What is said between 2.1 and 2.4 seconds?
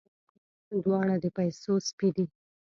دي.